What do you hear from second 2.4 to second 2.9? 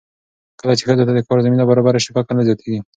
زیاتېږي.